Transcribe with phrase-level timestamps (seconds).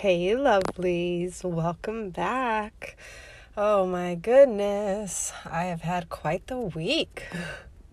[0.00, 2.98] Hey, lovelies, welcome back.
[3.56, 7.24] Oh my goodness, I have had quite the week.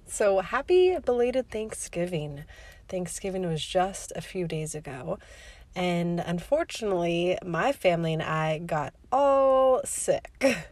[0.06, 2.44] So, happy belated Thanksgiving.
[2.90, 5.18] Thanksgiving was just a few days ago,
[5.78, 10.30] and unfortunately, my family and I got all sick.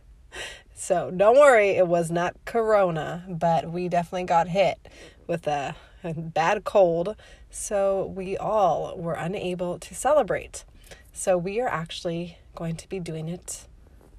[0.73, 4.79] So, don't worry, it was not corona, but we definitely got hit
[5.27, 7.15] with a, bad cold.
[7.49, 10.65] So, we all were unable to celebrate.
[11.13, 13.67] So we are actually going to be doing it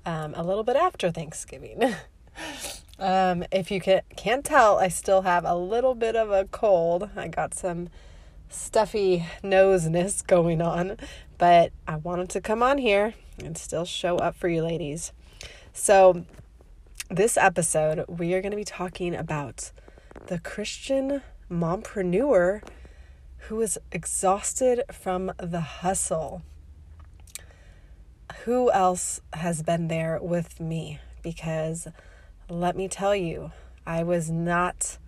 [0.04, 1.82] um, a little bit after Thanksgiving.
[2.98, 7.08] um, if you can, can't tell, I still have a little bit of a cold.
[7.16, 7.88] I got some
[8.50, 10.98] stuffy noseness going on,
[11.38, 15.12] but I wanted to come on here and still show up for you ladies.
[15.72, 16.26] So,
[17.08, 19.72] this episode, we are going to be talking about
[20.26, 22.62] the Christian mompreneur
[23.48, 26.42] who is exhausted from the hustle
[28.44, 30.98] who else has been there with me?
[31.22, 31.86] Because
[32.48, 33.52] let me tell you,
[33.86, 34.98] I was not,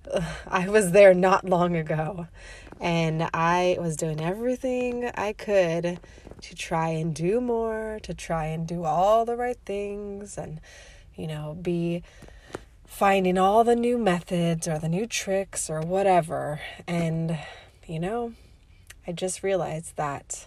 [0.46, 2.28] I was there not long ago.
[2.80, 5.98] And I was doing everything I could
[6.42, 10.60] to try and do more, to try and do all the right things, and,
[11.14, 12.02] you know, be
[12.86, 16.60] finding all the new methods or the new tricks or whatever.
[16.86, 17.38] And,
[17.86, 18.34] you know,
[19.06, 20.46] I just realized that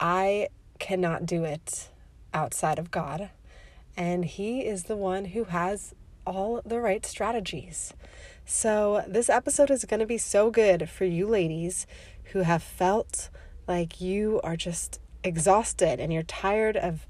[0.00, 1.90] I cannot do it
[2.32, 3.30] outside of God.
[3.96, 5.94] And He is the one who has
[6.26, 7.94] all the right strategies.
[8.44, 11.86] So, this episode is going to be so good for you ladies
[12.32, 13.30] who have felt
[13.66, 17.06] like you are just exhausted and you're tired of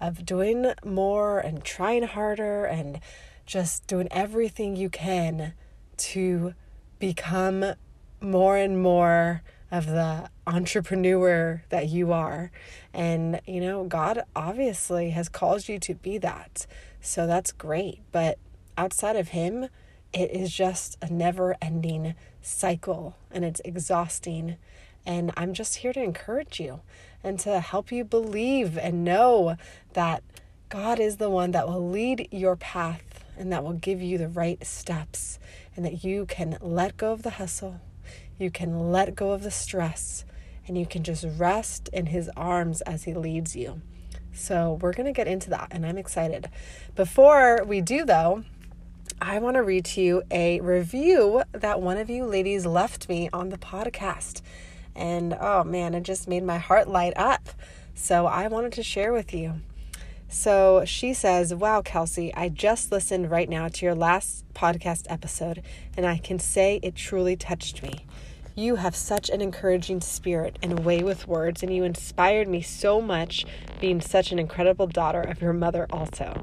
[0.00, 3.00] of doing more and trying harder and
[3.44, 5.52] just doing everything you can
[5.96, 6.54] to
[6.98, 7.74] become
[8.20, 12.50] more and more of the entrepreneur that you are.
[12.92, 16.66] And, you know, God obviously has called you to be that.
[17.00, 18.00] So that's great.
[18.12, 18.38] But
[18.76, 19.68] outside of Him,
[20.12, 24.56] it is just a never ending cycle and it's exhausting.
[25.06, 26.80] And I'm just here to encourage you
[27.22, 29.56] and to help you believe and know
[29.92, 30.22] that
[30.68, 34.28] God is the one that will lead your path and that will give you the
[34.28, 35.38] right steps
[35.76, 37.80] and that you can let go of the hustle
[38.40, 40.24] you can let go of the stress
[40.66, 43.82] and you can just rest in His arms as He leads you.
[44.32, 46.48] So, we're going to get into that, and I'm excited.
[46.94, 48.44] Before we do, though,
[49.20, 53.28] I want to read to you a review that one of you ladies left me
[53.32, 54.40] on the podcast.
[54.94, 57.48] And oh man, it just made my heart light up.
[57.94, 59.60] So, I wanted to share with you.
[60.32, 65.60] So she says, Wow, Kelsey, I just listened right now to your last podcast episode,
[65.96, 68.06] and I can say it truly touched me.
[68.56, 73.00] You have such an encouraging spirit and way with words, and you inspired me so
[73.00, 73.46] much
[73.80, 76.42] being such an incredible daughter of your mother, also.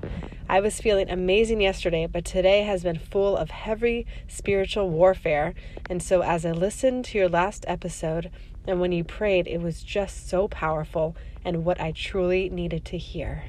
[0.50, 5.54] I was feeling amazing yesterday, but today has been full of heavy spiritual warfare.
[5.90, 8.32] And so, as I listened to your last episode
[8.68, 11.16] and when you prayed, it was just so powerful
[11.46, 13.46] and what I truly needed to hear.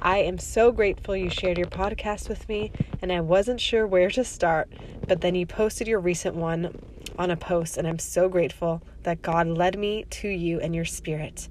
[0.00, 4.10] I am so grateful you shared your podcast with me, and I wasn't sure where
[4.10, 4.70] to start,
[5.06, 6.74] but then you posted your recent one
[7.18, 10.84] on a post, and I'm so grateful that God led me to you and your
[10.84, 11.48] spirit.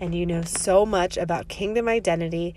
[0.00, 2.54] And you know so much about kingdom identity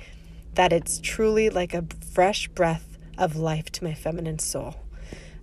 [0.56, 4.76] that it's truly like a fresh breath of life to my feminine soul.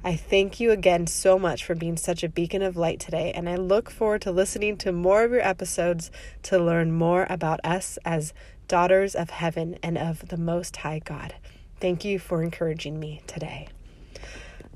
[0.07, 3.49] I thank you again so much for being such a beacon of light today, and
[3.49, 6.11] I look forward to listening to more of your episodes
[6.43, 8.35] to learn more about us as
[8.69, 11.35] daughters of heaven and of the Most High God.
[11.81, 13.69] Thank you for encouraging me today.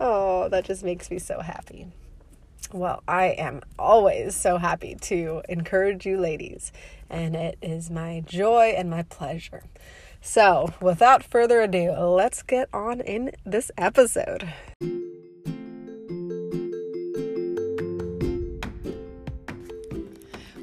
[0.00, 1.88] Oh, that just makes me so happy.
[2.72, 6.70] Well, I am always so happy to encourage you ladies,
[7.08, 9.62] and it is my joy and my pleasure.
[10.20, 14.52] So, without further ado, let's get on in this episode.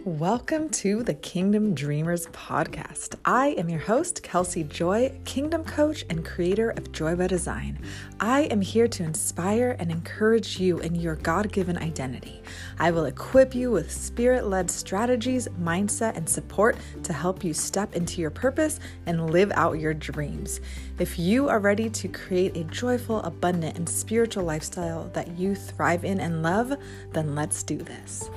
[0.06, 3.16] Welcome to the Kingdom Dreamers podcast.
[3.26, 7.80] I am your host, Kelsey Joy, Kingdom Coach and creator of Joy by Design.
[8.20, 12.44] I am here to inspire and encourage you in your God given identity.
[12.78, 17.96] I will equip you with spirit led strategies, mindset, and support to help you step
[17.96, 20.62] into your purpose and live out your dreams.
[21.00, 26.06] If you are ready to create a joyful, abundant, and spiritual lifestyle that you thrive
[26.06, 26.78] in and love,
[27.12, 28.30] then let's do this.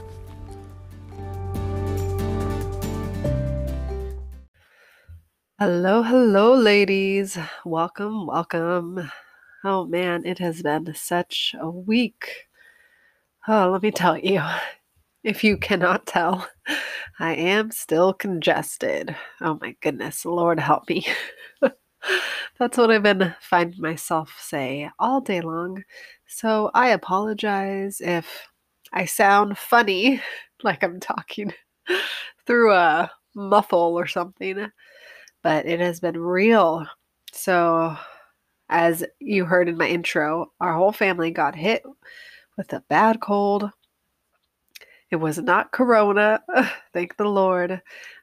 [5.61, 7.39] Hello, hello, ladies.
[7.65, 9.11] Welcome, welcome.
[9.65, 12.49] Oh man, it has been such a week.
[13.47, 14.43] Oh, let me tell you,
[15.25, 16.49] if you cannot tell,
[17.19, 19.17] I am still congested.
[19.41, 21.07] Oh my goodness, Lord help me.
[22.59, 25.85] That's what I've been finding myself say all day long.
[26.27, 28.49] So I apologize if
[28.93, 30.21] I sound funny,
[30.63, 31.53] like I'm talking
[32.47, 34.71] through a muffle or something,
[35.43, 36.87] but it has been real.
[37.33, 37.97] So,
[38.69, 41.83] as you heard in my intro, our whole family got hit
[42.57, 43.71] with a bad cold.
[45.11, 46.43] It was not corona,
[46.93, 47.81] thank the Lord,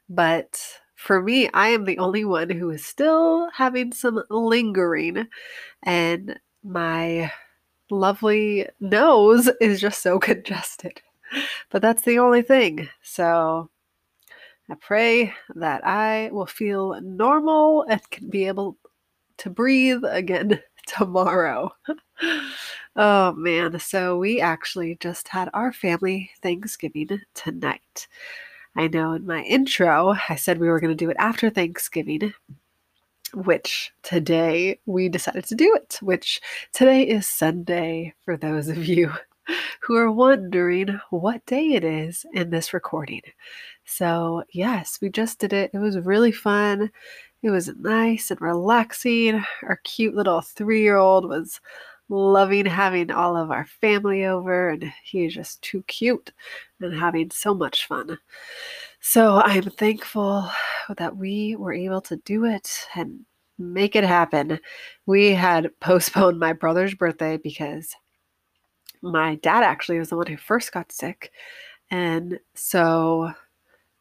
[0.07, 0.61] but
[0.95, 5.27] for me, I am the only one who is still having some lingering,
[5.83, 7.31] and my
[7.89, 11.01] lovely nose is just so congested.
[11.69, 12.87] But that's the only thing.
[13.01, 13.69] So
[14.69, 18.77] I pray that I will feel normal and can be able
[19.37, 21.71] to breathe again tomorrow.
[22.95, 28.07] oh man, so we actually just had our family Thanksgiving tonight.
[28.75, 32.33] I know in my intro, I said we were going to do it after Thanksgiving,
[33.35, 36.41] which today we decided to do it, which
[36.73, 39.13] today is Sunday for those of you
[39.81, 43.21] who are wondering what day it is in this recording.
[43.85, 45.71] So, yes, we just did it.
[45.73, 46.91] It was really fun.
[47.43, 49.43] It was nice and relaxing.
[49.63, 51.61] Our cute little three year old was
[52.09, 56.31] loving having all of our family over, and he just too cute
[56.81, 58.17] and having so much fun.
[58.99, 60.49] So I'm thankful
[60.97, 63.25] that we were able to do it and
[63.57, 64.59] make it happen.
[65.05, 67.95] We had postponed my brother's birthday because
[69.05, 71.31] my dad actually was the one who first got sick.
[71.91, 73.31] And so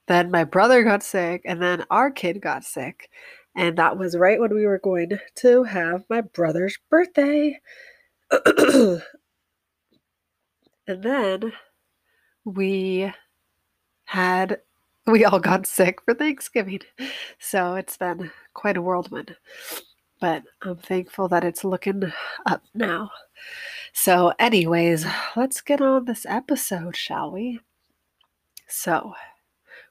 [0.06, 3.10] then my brother got sick, and then our kid got sick.
[3.56, 7.60] And that was right when we were going to have my brother's birthday.
[8.30, 9.02] and
[10.86, 11.52] then
[12.44, 13.12] we
[14.06, 14.60] had
[15.06, 16.80] we all got sick for Thanksgiving.
[17.38, 19.36] So it's been quite a whirlwind.
[20.20, 22.12] But I'm thankful that it's looking
[22.46, 23.10] up now.
[23.92, 25.06] So, anyways,
[25.36, 27.60] let's get on this episode, shall we?
[28.68, 29.14] So,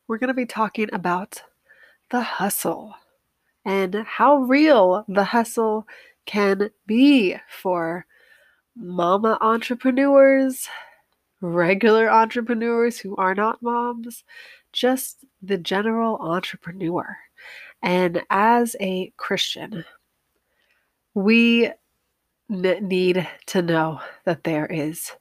[0.07, 1.41] we're going to be talking about
[2.09, 2.95] the hustle
[3.65, 5.87] and how real the hustle
[6.25, 8.05] can be for
[8.75, 10.67] mama entrepreneurs,
[11.41, 14.23] regular entrepreneurs who are not moms,
[14.71, 17.17] just the general entrepreneur.
[17.81, 19.85] And as a Christian,
[21.13, 21.71] we
[22.49, 25.11] need to know that there is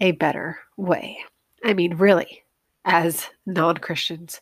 [0.00, 1.18] a better way.
[1.64, 2.42] I mean, really,
[2.84, 4.40] as non Christians,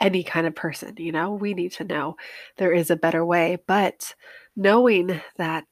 [0.00, 2.16] any kind of person, you know, we need to know
[2.56, 3.58] there is a better way.
[3.66, 4.14] But
[4.56, 5.64] knowing that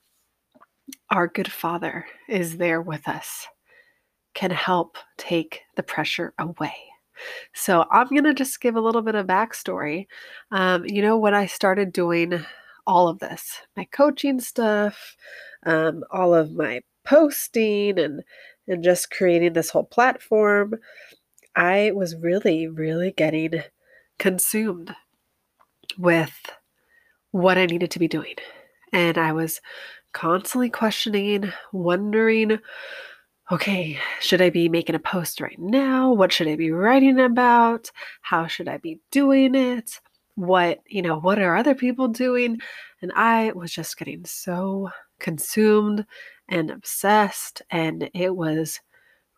[1.11, 3.47] our good Father is there with us
[4.35, 6.75] can help take the pressure away.
[7.55, 10.07] So, I'm going to just give a little bit of backstory.
[10.53, 12.45] Um, you know, when I started doing
[12.87, 15.17] all of this, my coaching stuff,
[15.67, 18.23] um, all of my posting, and
[18.69, 20.75] and just creating this whole platform,
[21.57, 23.63] I was really, really getting
[24.19, 24.95] consumed
[25.99, 26.35] with
[27.33, 28.37] what I needed to be doing.
[28.93, 29.61] And I was
[30.13, 32.59] constantly questioning, wondering,
[33.51, 36.13] okay, should I be making a post right now?
[36.13, 37.91] What should I be writing about?
[38.23, 40.01] How should I be doing it?
[40.41, 42.59] What, you know, what are other people doing?
[43.03, 44.89] And I was just getting so
[45.19, 46.07] consumed
[46.49, 48.81] and obsessed, and it was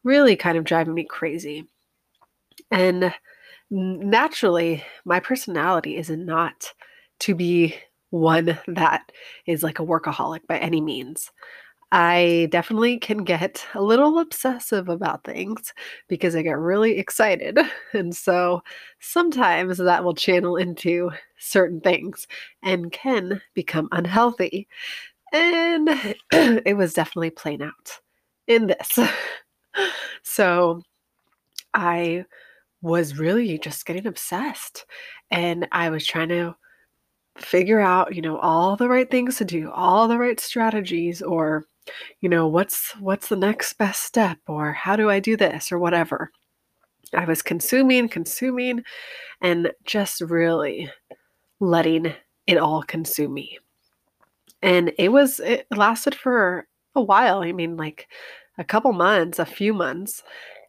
[0.04, 1.64] really kind of driving me crazy.
[2.70, 3.12] And
[3.68, 6.72] naturally, my personality is not
[7.18, 7.74] to be
[8.10, 9.10] one that
[9.46, 11.32] is like a workaholic by any means.
[11.92, 15.74] I definitely can get a little obsessive about things
[16.08, 17.58] because I get really excited.
[17.92, 18.62] And so
[19.00, 22.26] sometimes that will channel into certain things
[22.62, 24.66] and can become unhealthy.
[25.32, 25.88] And
[26.32, 28.00] it was definitely playing out
[28.46, 28.98] in this.
[30.22, 30.82] so
[31.74, 32.24] I
[32.82, 34.86] was really just getting obsessed
[35.30, 36.56] and I was trying to
[37.38, 41.66] figure out, you know, all the right things to do, all the right strategies or
[42.20, 44.38] you know what's what's the next best step?
[44.46, 45.72] Or how do i do this?
[45.72, 46.30] or whatever.
[47.14, 48.82] I was consuming consuming
[49.40, 50.90] and just really
[51.60, 52.14] letting
[52.46, 53.58] it all consume me.
[54.62, 58.08] And it was it lasted for a while i mean like
[58.58, 60.22] a couple months a few months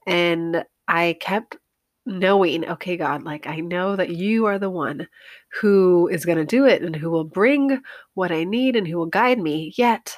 [0.07, 1.57] and i kept
[2.05, 5.07] knowing okay god like i know that you are the one
[5.53, 7.81] who is going to do it and who will bring
[8.13, 10.15] what i need and who will guide me yet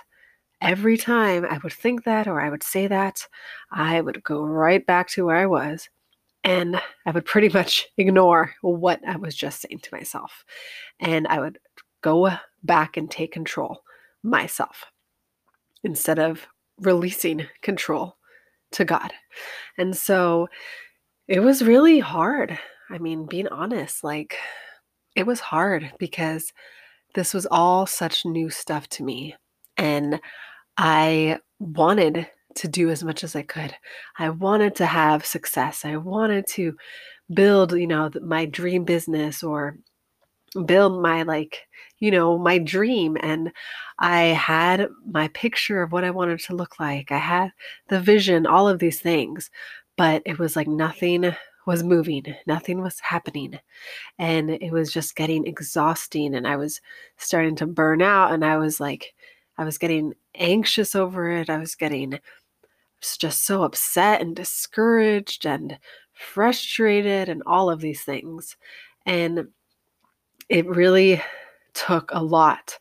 [0.62, 3.28] every time I would think that or I would say that,
[3.72, 5.90] I would go right back to where I was
[6.44, 10.46] And I would pretty much ignore what I was just saying to myself.
[11.00, 11.60] And I would
[12.02, 12.32] go
[12.64, 13.82] back and take control
[14.24, 14.86] myself
[15.84, 16.48] instead of
[16.80, 18.18] releasing control
[18.74, 19.12] to God.
[19.78, 20.48] And so
[21.28, 22.58] it was really hard.
[22.90, 24.38] I mean, being honest, like
[25.16, 26.54] it was hard because
[27.16, 29.36] this was all such new stuff to me.
[29.78, 30.20] And
[30.78, 33.76] I wanted to do as much as I could.
[34.18, 35.86] I wanted to have success.
[35.86, 36.76] I wanted to
[37.34, 39.78] build, you know, my dream business or
[40.66, 41.68] build my like,
[42.00, 43.52] you know, my dream and
[44.00, 47.12] I had my picture of what I wanted to look like.
[47.12, 47.52] I had
[47.90, 49.50] the vision, all of these things,
[49.98, 53.60] but it was like nothing was moving, nothing was happening.
[54.20, 56.36] And it was just getting exhausting.
[56.36, 56.80] And I was
[57.18, 58.32] starting to burn out.
[58.32, 59.15] And I was like,
[59.58, 61.50] I was getting anxious over it.
[61.50, 62.20] I was getting
[63.20, 65.78] just so upset and discouraged and
[66.14, 68.58] frustrated and all of these things.
[69.06, 69.48] And
[70.50, 71.22] it really
[71.74, 72.80] took a lot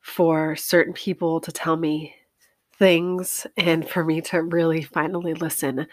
[0.00, 2.14] for certain people to tell me
[2.78, 5.86] things and for me to really finally listen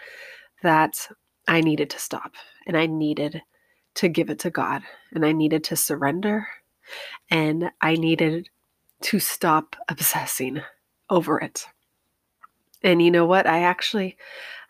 [0.62, 1.08] that
[1.48, 2.34] I needed to stop
[2.66, 3.42] and I needed
[3.96, 4.82] to give it to God
[5.12, 6.46] and I needed to surrender
[7.30, 8.48] and I needed
[9.02, 10.62] to stop obsessing
[11.10, 11.66] over it.
[12.82, 13.46] And you know what?
[13.46, 14.16] I actually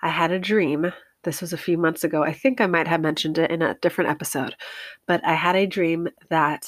[0.03, 0.93] I had a dream.
[1.23, 2.23] This was a few months ago.
[2.23, 4.55] I think I might have mentioned it in a different episode,
[5.07, 6.67] but I had a dream that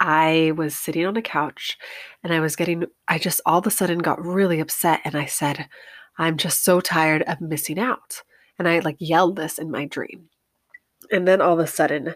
[0.00, 1.78] I was sitting on a couch
[2.22, 5.26] and I was getting I just all of a sudden got really upset and I
[5.26, 5.68] said,
[6.18, 8.22] "I'm just so tired of missing out."
[8.58, 10.28] And I like yelled this in my dream.
[11.10, 12.14] And then all of a sudden,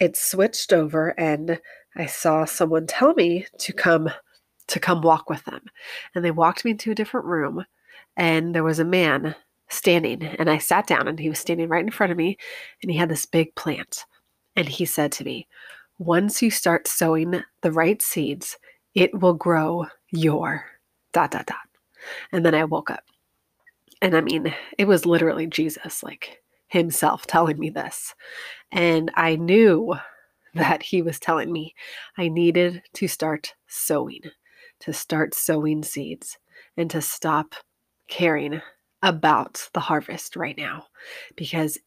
[0.00, 1.60] it switched over and
[1.96, 4.10] I saw someone tell me to come
[4.68, 5.62] to come walk with them.
[6.14, 7.64] And they walked me into a different room
[8.16, 9.34] and there was a man
[9.68, 12.36] standing and I sat down and he was standing right in front of me
[12.82, 14.04] and he had this big plant.
[14.54, 15.48] And he said to me,
[15.98, 18.58] "Once you start sowing the right seeds,
[18.94, 20.66] it will grow your
[21.12, 21.56] dot dot dot."
[22.32, 23.04] And then I woke up.
[24.02, 28.14] And I mean, it was literally Jesus, like himself, telling me this.
[28.70, 29.94] And I knew
[30.54, 31.74] that he was telling me
[32.16, 34.22] I needed to start sowing,
[34.80, 36.38] to start sowing seeds,
[36.76, 37.54] and to stop
[38.08, 38.60] caring
[39.02, 40.86] about the harvest right now
[41.36, 41.78] because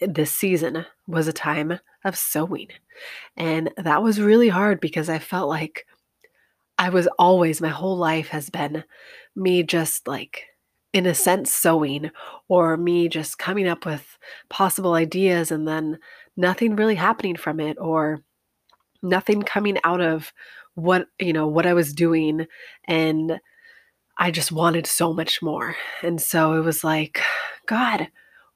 [0.00, 2.68] this season was a time of sowing.
[3.36, 5.86] And that was really hard because I felt like
[6.78, 8.84] I was always, my whole life has been
[9.36, 10.46] me just like
[10.92, 12.10] in a sense sowing
[12.48, 14.18] or me just coming up with
[14.50, 15.98] possible ideas and then
[16.36, 18.22] nothing really happening from it or
[19.02, 20.32] nothing coming out of
[20.74, 22.46] what you know what I was doing
[22.86, 23.40] and
[24.18, 25.74] I just wanted so much more.
[26.02, 27.20] And so it was like
[27.66, 28.08] god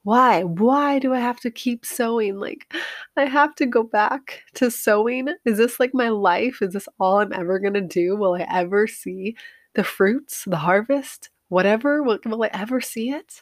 [0.03, 2.39] why why do I have to keep sowing?
[2.39, 2.73] like
[3.17, 5.27] I have to go back to sowing.
[5.43, 8.47] is this like my life is this all I'm ever going to do will I
[8.49, 9.35] ever see
[9.75, 13.41] the fruits the harvest whatever will, will i ever see it?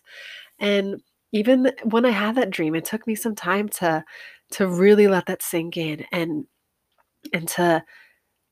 [0.59, 4.03] And even when i had that dream it took me some time to
[4.51, 6.45] to really let that sink in and
[7.33, 7.83] and to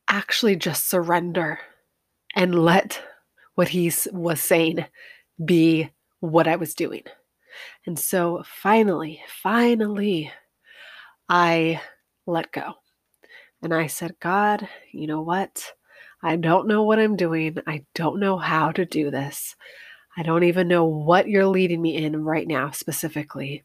[0.09, 1.59] actually just surrender
[2.35, 3.01] and let
[3.55, 4.85] what he was saying
[5.45, 7.03] be what i was doing.
[7.85, 10.31] And so finally finally
[11.29, 11.79] i
[12.25, 12.73] let go.
[13.61, 15.71] And i said god you know what
[16.23, 17.57] I don't know what I'm doing.
[17.67, 19.55] I don't know how to do this.
[20.15, 23.63] I don't even know what you're leading me in right now specifically.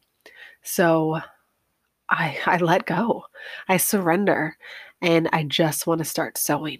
[0.61, 1.19] So
[2.09, 3.25] I I let go.
[3.67, 4.57] I surrender
[5.01, 6.79] and I just want to start sowing.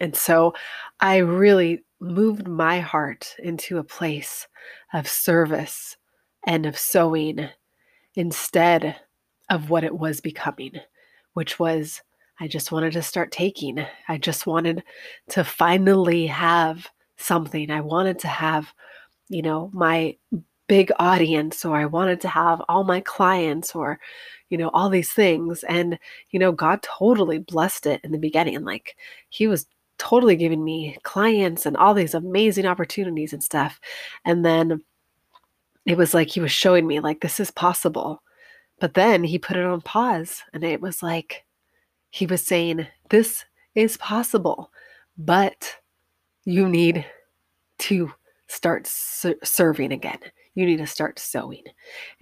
[0.00, 0.52] And so
[1.00, 4.46] I really moved my heart into a place
[4.92, 5.96] of service
[6.46, 7.48] and of sowing
[8.14, 8.96] instead
[9.48, 10.72] of what it was becoming,
[11.34, 12.02] which was
[12.38, 13.84] I just wanted to start taking.
[14.08, 14.82] I just wanted
[15.30, 17.70] to finally have something.
[17.70, 18.72] I wanted to have,
[19.28, 20.16] you know, my
[20.68, 23.98] big audience, or I wanted to have all my clients, or,
[24.50, 25.64] you know, all these things.
[25.64, 25.98] And,
[26.30, 28.64] you know, God totally blessed it in the beginning.
[28.64, 28.96] Like,
[29.30, 29.66] He was
[29.98, 33.80] totally giving me clients and all these amazing opportunities and stuff.
[34.26, 34.82] And then
[35.86, 38.22] it was like He was showing me, like, this is possible.
[38.78, 41.45] But then He put it on pause, and it was like,
[42.16, 43.44] he was saying, This
[43.74, 44.70] is possible,
[45.18, 45.76] but
[46.46, 47.04] you need
[47.80, 48.10] to
[48.46, 50.20] start ser- serving again.
[50.54, 51.64] You need to start sowing,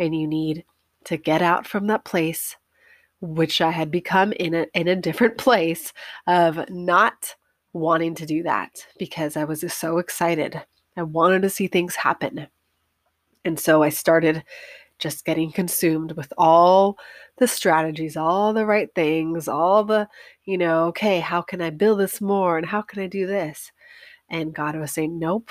[0.00, 0.64] and you need
[1.04, 2.56] to get out from that place,
[3.20, 5.92] which I had become in a, in a different place
[6.26, 7.36] of not
[7.72, 10.60] wanting to do that because I was so excited.
[10.96, 12.48] I wanted to see things happen.
[13.44, 14.42] And so I started
[14.98, 16.98] just getting consumed with all
[17.38, 20.08] the strategies, all the right things, all the,
[20.44, 23.72] you know, okay, how can I build this more and how can I do this?
[24.28, 25.50] And God was saying, nope.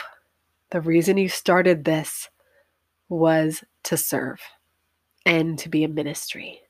[0.72, 2.30] The reason you started this
[3.10, 4.42] was to serve
[5.26, 6.62] and to be a ministry.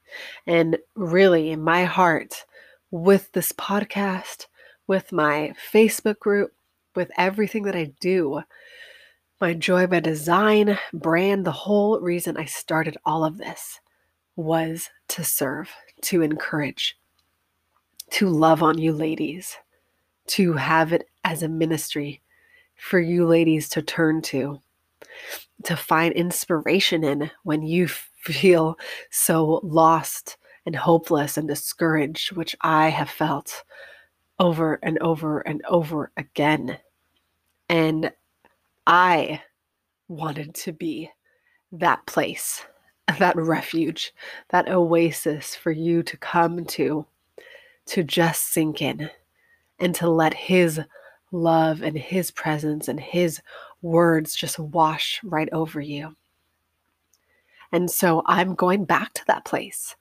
[0.46, 2.46] And really, in my heart,
[2.92, 4.48] with this podcast,
[4.88, 6.52] with my Facebook group,
[6.96, 8.42] with everything that I do,
[9.44, 13.82] my joy by design brand, the whole reason I started all of this
[14.38, 15.70] was to serve,
[16.04, 16.98] to encourage,
[18.12, 19.58] to love on you ladies,
[20.28, 22.22] to have it as a ministry
[22.78, 24.62] for you ladies to turn to,
[25.66, 28.80] to find inspiration in when you feel
[29.12, 33.66] so lost and hopeless and discouraged, which I have felt
[34.40, 36.78] over and over and over again.
[37.68, 38.10] And
[38.86, 39.42] I
[40.08, 41.10] wanted to be
[41.72, 42.64] that place,
[43.20, 44.14] that refuge,
[44.50, 47.06] that oasis for you to come to,
[47.88, 49.10] to just sink in
[49.80, 50.80] and to let His
[51.32, 53.42] love and His presence and His
[53.82, 56.16] words just wash right over you.
[57.72, 59.96] And so I'm going back to that place.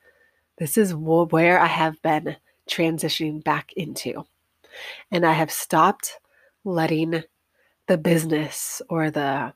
[0.59, 2.37] This is where I have been
[2.69, 4.25] transitioning back into.
[5.11, 6.19] And I have stopped
[6.65, 7.25] letting
[7.89, 9.53] the business or the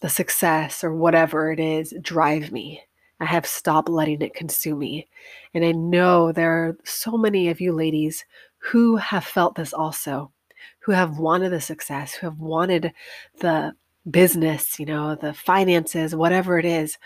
[0.00, 2.82] the success or whatever it is drive me.
[3.20, 5.06] I have stopped letting it consume me.
[5.54, 8.24] And I know there are so many of you ladies
[8.58, 10.32] who have felt this also,
[10.80, 12.92] who have wanted the success, who have wanted
[13.38, 13.74] the
[14.10, 16.98] business, you know, the finances, whatever it is.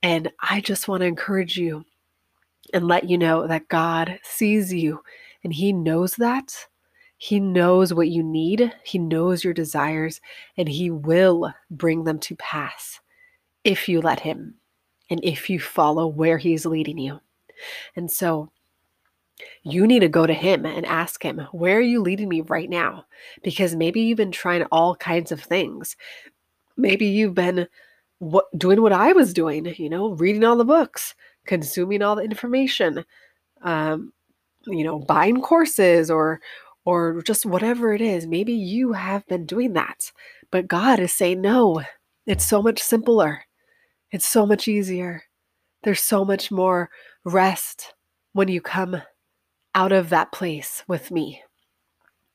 [0.00, 1.84] And I just want to encourage you
[2.72, 5.00] and let you know that God sees you
[5.42, 6.67] and He knows that.
[7.18, 10.20] He knows what you need, He knows your desires,
[10.56, 13.00] and He will bring them to pass
[13.64, 14.54] if you let Him
[15.10, 17.20] and if you follow where He's leading you.
[17.96, 18.50] And so,
[19.62, 22.68] you need to go to him and ask him, Where are you leading me right
[22.68, 23.06] now?
[23.42, 25.96] Because maybe you've been trying all kinds of things.
[26.76, 27.68] Maybe you've been
[28.18, 31.14] what, doing what I was doing, you know, reading all the books,
[31.46, 33.04] consuming all the information,
[33.62, 34.12] um,
[34.66, 36.40] you know, buying courses or
[36.88, 38.26] or just whatever it is.
[38.26, 40.10] Maybe you have been doing that,
[40.50, 41.82] but God is saying no.
[42.24, 43.42] It's so much simpler.
[44.10, 45.24] It's so much easier.
[45.82, 46.88] There's so much more
[47.26, 47.92] rest
[48.32, 49.02] when you come
[49.74, 51.42] out of that place with me.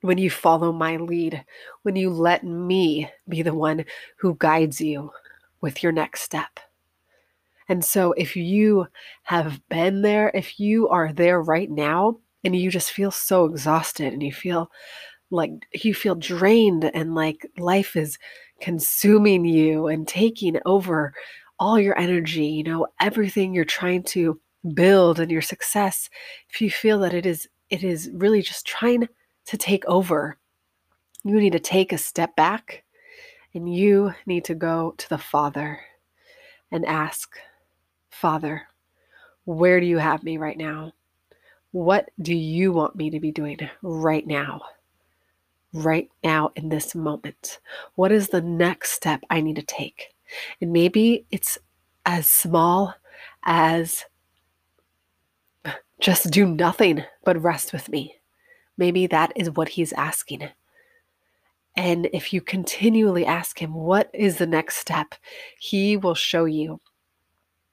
[0.01, 1.43] When you follow my lead,
[1.81, 3.85] when you let me be the one
[4.17, 5.13] who guides you
[5.61, 6.59] with your next step.
[7.67, 8.85] And so, if you
[9.23, 14.13] have been there, if you are there right now and you just feel so exhausted
[14.13, 14.69] and you feel
[15.31, 18.17] like you feel drained and like life is
[18.61, 21.13] consuming you and taking over
[21.59, 24.39] all your energy, you know, everything you're trying to
[24.73, 26.09] build and your success,
[26.49, 29.07] if you feel that it is it is really just trying
[29.45, 30.37] to take over,
[31.23, 32.83] you need to take a step back
[33.53, 35.79] and you need to go to the Father
[36.71, 37.35] and ask,
[38.11, 38.63] Father,
[39.45, 40.91] where do you have me right now?
[41.73, 44.61] What do you want me to be doing right now?
[45.73, 47.59] Right now, in this moment?
[47.95, 50.13] What is the next step I need to take?
[50.61, 51.57] And maybe it's
[52.05, 52.93] as small
[53.43, 54.05] as
[55.99, 58.17] just do nothing but rest with me.
[58.77, 60.47] Maybe that is what he's asking.
[61.75, 65.15] And if you continually ask him, what is the next step?
[65.59, 66.81] He will show you.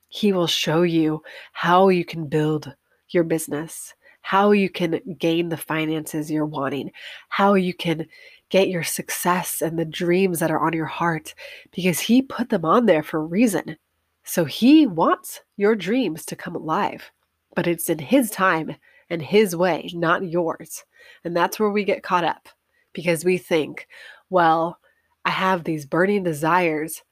[0.08, 2.74] He will show you how you can build
[3.14, 6.90] your business, how you can gain the finances you're wanting,
[7.28, 8.06] how you can
[8.50, 11.34] get your success and the dreams that are on your heart,
[11.72, 13.76] because he put them on there for a reason.
[14.24, 17.10] So he wants your dreams to come alive,
[17.54, 18.76] but it's in his time
[19.08, 20.84] and his way, not yours.
[21.24, 22.48] And that's where we get caught up
[22.92, 23.86] because we think,
[24.28, 24.78] well,
[25.24, 27.02] I have these burning desires.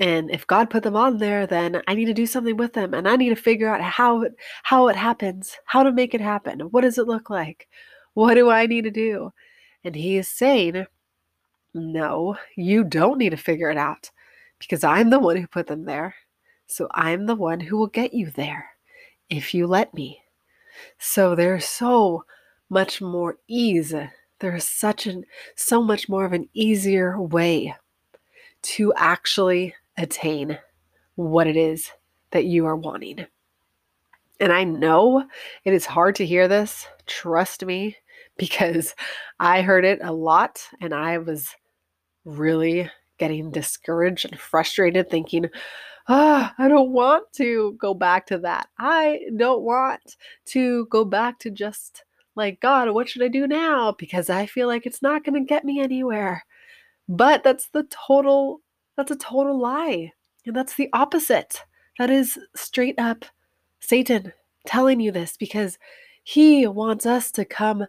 [0.00, 2.94] And if God put them on there, then I need to do something with them
[2.94, 6.20] and I need to figure out how it, how it happens, how to make it
[6.20, 6.60] happen.
[6.60, 7.68] What does it look like?
[8.14, 9.32] What do I need to do?
[9.82, 10.86] And he is saying,
[11.74, 14.10] no, you don't need to figure it out
[14.58, 16.14] because I'm the one who put them there.
[16.66, 18.70] So I'm the one who will get you there
[19.28, 20.22] if you let me.
[20.98, 22.24] So there's so
[22.68, 23.94] much more ease
[24.40, 25.24] there is such an
[25.56, 27.74] so much more of an easier way
[28.62, 30.58] to actually attain
[31.16, 31.90] what it is
[32.30, 33.26] that you are wanting.
[34.40, 35.24] And I know
[35.64, 37.96] it is hard to hear this, trust me,
[38.38, 38.94] because
[39.40, 41.54] I heard it a lot and I was
[42.24, 45.46] really getting discouraged and frustrated thinking,
[46.08, 48.68] ah, I don't want to go back to that.
[48.78, 52.04] I don't want to go back to just
[52.36, 53.92] like, God, what should I do now?
[53.98, 56.44] Because I feel like it's not going to get me anywhere.
[57.08, 58.60] But that's the total,
[58.98, 60.12] that's a total lie.
[60.44, 61.62] And that's the opposite.
[62.00, 63.24] That is straight up
[63.78, 64.32] Satan
[64.66, 65.78] telling you this because
[66.24, 67.86] he wants us to come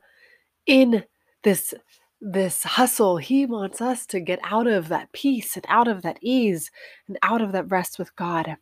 [0.68, 1.04] in
[1.42, 1.74] this
[2.22, 3.18] this hustle.
[3.18, 6.70] He wants us to get out of that peace and out of that ease
[7.08, 8.58] and out of that rest with God.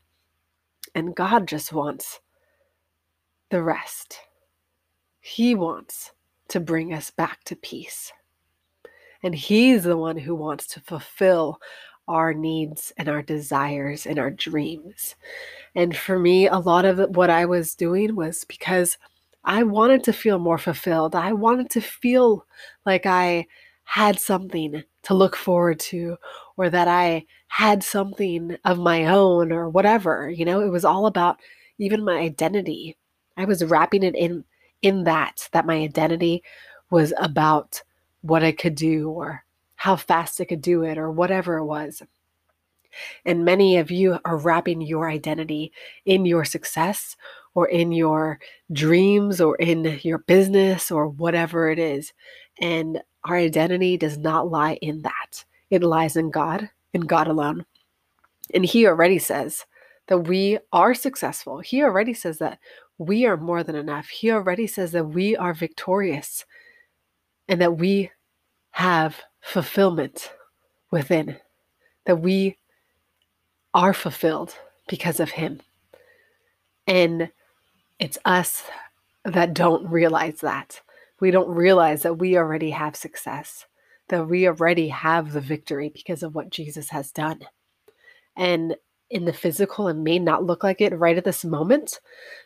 [0.95, 2.21] And God just wants
[3.49, 4.19] the rest.
[5.19, 6.11] He wants
[6.47, 8.13] to bring us back to peace.
[9.21, 11.59] And He's the one who wants to fulfill
[12.07, 15.15] our needs and our desires and our dreams.
[15.75, 18.97] And for me, a lot of what I was doing was because
[19.43, 21.15] I wanted to feel more fulfilled.
[21.15, 22.45] I wanted to feel
[22.85, 23.47] like I
[23.85, 26.17] had something to look forward to
[26.57, 30.29] or that I had something of my own or whatever.
[30.29, 31.39] You know, it was all about
[31.77, 32.97] even my identity.
[33.37, 34.43] I was wrapping it in
[34.81, 36.43] in that that my identity
[36.89, 37.81] was about
[38.21, 39.43] what I could do or
[39.77, 42.03] how fast it could do it or whatever it was.
[43.25, 45.71] And many of you are wrapping your identity
[46.05, 47.15] in your success
[47.53, 48.39] or in your
[48.71, 52.11] dreams or in your business or whatever it is.
[52.59, 57.65] And our identity does not lie in that, it lies in God, in God alone.
[58.53, 59.65] And He already says
[60.07, 61.59] that we are successful.
[61.59, 62.57] He already says that
[62.97, 64.07] we are more than enough.
[64.07, 66.45] He already says that we are victorious
[67.47, 68.09] and that we
[68.71, 70.33] have fulfillment
[70.91, 71.37] within,
[72.05, 72.57] that we
[73.73, 74.53] are fulfilled
[74.89, 75.61] because of Him.
[76.85, 77.31] And
[77.97, 78.63] it's us
[79.23, 80.81] that don't realize that.
[81.21, 83.65] We don't realize that we already have success,
[84.09, 87.39] that we already have the victory because of what Jesus has done.
[88.35, 88.75] And
[89.09, 92.01] in the physical, it may not look like it right at this moment,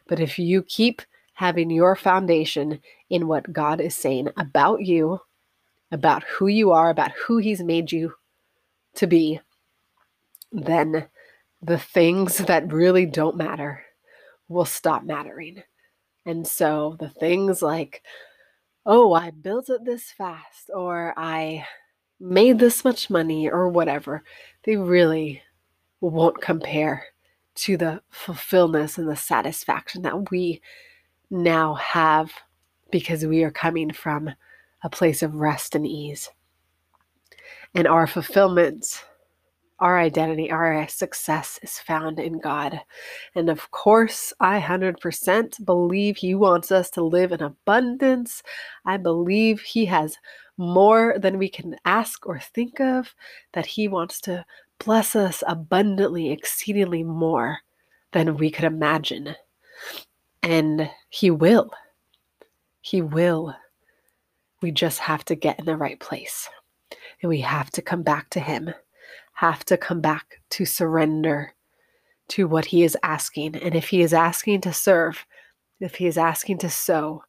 [0.07, 1.01] but if you keep
[1.33, 5.19] having your foundation in what God is saying about you,
[5.91, 8.13] about who you are, about who He's made you
[8.95, 9.39] to be,
[10.51, 11.07] then
[11.61, 13.83] the things that really don't matter
[14.47, 15.63] will stop mattering.
[16.25, 18.03] And so the things like,
[18.85, 21.65] oh, I built it this fast, or I
[22.19, 24.23] made this much money, or whatever,
[24.63, 25.41] they really
[26.01, 27.05] won't compare
[27.53, 30.61] to the fulfillment and the satisfaction that we
[31.29, 32.31] now have
[32.91, 34.31] because we are coming from
[34.83, 36.29] a place of rest and ease.
[37.73, 39.03] And our fulfillment
[39.81, 42.79] our identity, our success is found in God.
[43.33, 48.43] And of course, I 100% believe He wants us to live in abundance.
[48.85, 50.17] I believe He has
[50.57, 53.15] more than we can ask or think of,
[53.53, 54.45] that He wants to
[54.77, 57.57] bless us abundantly, exceedingly more
[58.11, 59.35] than we could imagine.
[60.43, 61.71] And He will.
[62.81, 63.55] He will.
[64.61, 66.49] We just have to get in the right place.
[67.21, 68.73] And we have to come back to Him
[69.41, 71.53] have to come back to surrender
[72.29, 73.55] to what He is asking.
[73.55, 75.25] And if He is asking to serve,
[75.79, 77.23] if He is asking to sow,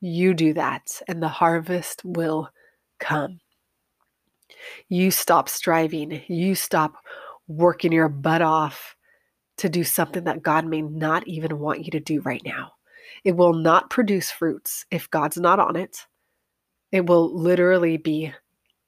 [0.00, 2.50] you do that, and the harvest will
[2.98, 3.38] come.
[4.88, 6.94] You stop striving, you stop
[7.46, 8.96] working your butt off
[9.58, 12.72] to do something that God may not even want you to do right now.
[13.22, 16.06] It will not produce fruits if God's not on it.
[16.92, 18.32] It will literally be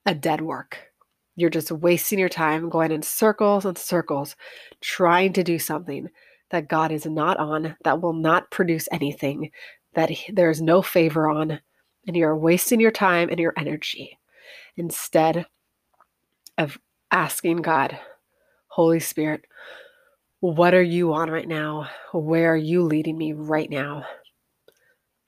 [0.07, 0.79] a dead work.
[1.37, 4.37] You're just wasting your time going in circles and circles
[4.81, 6.09] trying to do something
[6.51, 9.51] that God is not on, that will not produce anything,
[9.95, 11.59] that there is no favor on,
[12.07, 14.19] and you're wasting your time and your energy
[14.77, 15.47] instead
[16.59, 16.79] of
[17.11, 17.99] asking God,
[18.69, 19.45] Holy Spirit,
[20.41, 21.89] what are you on right now?
[22.13, 24.05] Where are you leading me right now?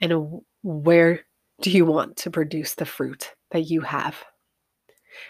[0.00, 1.20] And where
[1.62, 4.16] do you want to produce the fruit that you have?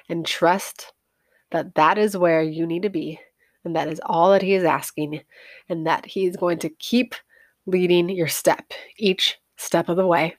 [0.08, 0.92] and trust
[1.50, 3.18] that that is where you need to be
[3.64, 5.20] and that is all that he is asking
[5.68, 7.14] and that he is going to keep
[7.66, 10.34] leading your step each step of the way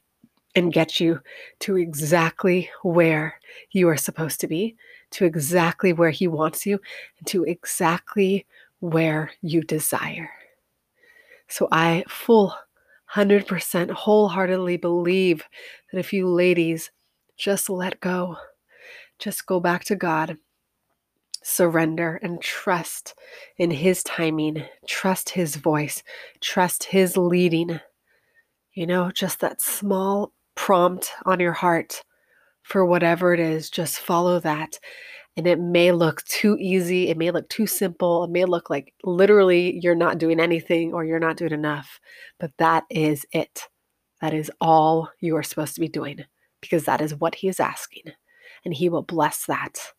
[0.55, 1.19] and get you
[1.59, 3.39] to exactly where
[3.71, 4.75] you are supposed to be
[5.11, 6.79] to exactly where he wants you
[7.17, 8.45] and to exactly
[8.79, 10.29] where you desire
[11.47, 12.55] so i full
[13.17, 15.43] 100% wholeheartedly believe
[15.91, 16.91] that if you ladies
[17.35, 18.37] just let go
[19.19, 20.37] just go back to God,
[21.43, 23.15] surrender, and trust
[23.57, 26.03] in His timing, trust His voice,
[26.39, 27.79] trust His leading.
[28.73, 32.03] You know, just that small prompt on your heart
[32.61, 34.77] for whatever it is, just follow that
[35.37, 38.95] And it may look too easy, it may look too simple, it may look like
[39.03, 41.99] literally you're not doing anything or you're not doing enough,
[42.39, 43.67] but that is it.
[44.19, 46.25] That is all you are supposed to be doing
[46.59, 48.13] because that is what He is asking.
[48.65, 49.93] And He will bless that.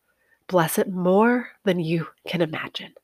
[0.49, 2.95] Bless it more than you can imagine.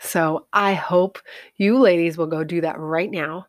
[0.00, 1.18] So I hope
[1.56, 3.46] you ladies will go do that right now,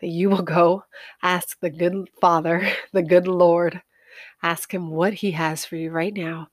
[0.00, 0.84] that you will go
[1.22, 3.82] ask the good Father, the good Lord,
[4.42, 6.48] ask Him what He has for you right now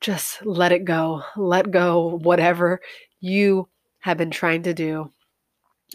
[0.00, 1.22] just let it go.
[1.36, 2.80] Let go whatever
[3.20, 3.68] you
[4.00, 5.10] have been trying to do,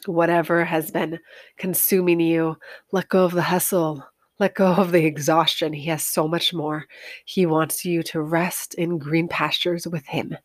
[0.06, 1.20] whatever has been
[1.58, 2.58] consuming you.
[2.92, 4.06] Let go of the hustle.
[4.40, 5.72] Let go of the exhaustion.
[5.72, 6.86] He has so much more.
[7.26, 10.36] He wants you to rest in green pastures with Him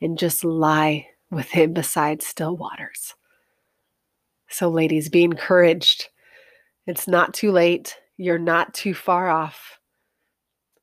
[0.00, 3.14] and just lie with Him beside still waters.
[4.48, 6.08] So, ladies, be encouraged.
[6.86, 7.96] It's not too late.
[8.16, 9.78] You're not too far off.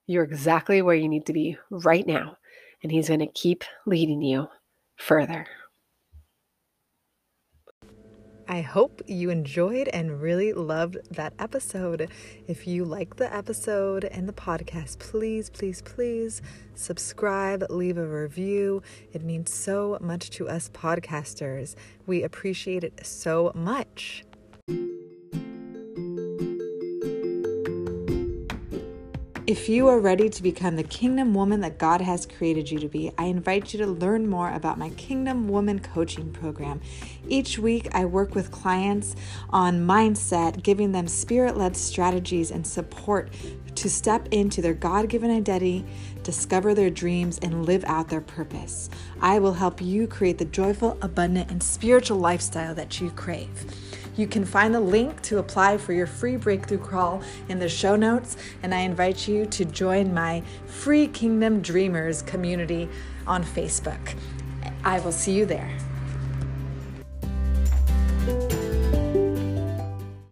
[0.10, 2.36] You're exactly where you need to be right now,
[2.82, 4.48] and He's going to keep leading you
[4.96, 5.46] further.
[8.48, 12.10] I hope you enjoyed and really loved that episode.
[12.48, 16.42] If you like the episode and the podcast, please, please, please
[16.74, 18.82] subscribe, leave a review.
[19.14, 21.76] It means so much to us podcasters.
[22.08, 24.24] We appreciate it so much.
[29.50, 32.88] If you are ready to become the kingdom woman that God has created you to
[32.88, 36.82] be, I invite you to learn more about my Kingdom Woman Coaching Program.
[37.28, 39.16] Each week, I work with clients
[39.50, 43.32] on mindset, giving them spirit led strategies and support
[43.74, 45.84] to step into their God given identity,
[46.22, 48.92] discover their dreams, and live out their purpose.
[49.20, 53.66] I will help you create the joyful, abundant, and spiritual lifestyle that you crave.
[54.20, 57.96] You can find the link to apply for your free breakthrough crawl in the show
[57.96, 62.90] notes, and I invite you to join my free Kingdom Dreamers community
[63.26, 64.18] on Facebook.
[64.84, 65.72] I will see you there.